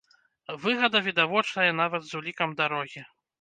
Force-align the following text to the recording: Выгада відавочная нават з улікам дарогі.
Выгада 0.63 1.01
відавочная 1.07 1.67
нават 1.81 2.01
з 2.09 2.19
улікам 2.21 2.57
дарогі. 2.65 3.07